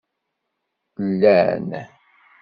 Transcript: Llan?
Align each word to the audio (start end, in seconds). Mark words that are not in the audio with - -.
Llan? 1.11 1.69